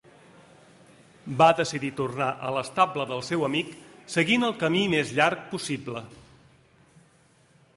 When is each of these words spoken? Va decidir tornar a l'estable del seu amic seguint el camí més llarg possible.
Va 1.41 1.49
decidir 1.59 1.91
tornar 1.99 2.29
a 2.47 2.53
l'estable 2.55 3.05
del 3.11 3.21
seu 3.27 3.45
amic 3.49 3.75
seguint 4.15 4.47
el 4.49 4.57
camí 4.65 4.81
més 4.95 5.13
llarg 5.19 5.45
possible. 5.53 6.03